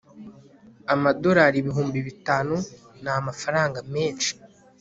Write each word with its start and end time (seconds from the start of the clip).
amadolari 0.93 1.55
ibihumbi 1.59 1.97
bitanu 2.07 2.55
ni 3.03 3.09
amafaranga 3.17 3.79
menshi 3.93 4.31